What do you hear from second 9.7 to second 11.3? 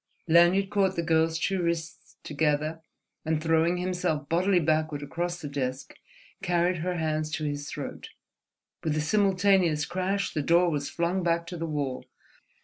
crash the door was flung